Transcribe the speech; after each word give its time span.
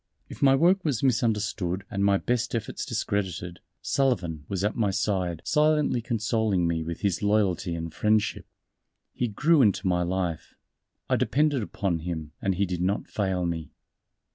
If 0.29 0.41
my 0.41 0.55
work 0.55 0.83
was 0.83 1.03
misunderstood 1.03 1.83
and 1.91 2.03
my 2.03 2.17
best 2.17 2.55
efforts 2.55 2.87
discredited, 2.87 3.59
Sullivan 3.83 4.45
was 4.49 4.63
at 4.63 4.75
my 4.75 4.89
side 4.89 5.43
silently 5.45 6.01
consoling 6.01 6.65
me 6.67 6.81
with 6.81 7.01
his 7.01 7.21
loyalty 7.21 7.75
and 7.75 7.93
friendship. 7.93 8.47
He 9.13 9.27
grew 9.27 9.61
into 9.61 9.85
my 9.85 10.01
life. 10.01 10.55
I 11.07 11.17
depended 11.17 11.61
upon 11.61 11.99
him 11.99 12.31
and 12.41 12.55
he 12.55 12.65
did 12.65 12.81
not 12.81 13.09
fail 13.09 13.45
me. 13.45 13.73